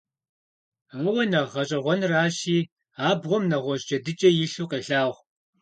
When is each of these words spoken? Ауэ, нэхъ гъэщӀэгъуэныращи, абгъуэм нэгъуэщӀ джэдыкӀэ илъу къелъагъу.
Ауэ, 1.05 1.23
нэхъ 1.31 1.49
гъэщӀэгъуэныращи, 1.53 2.59
абгъуэм 3.07 3.43
нэгъуэщӀ 3.49 3.85
джэдыкӀэ 3.87 4.29
илъу 4.43 4.67
къелъагъу. 4.71 5.17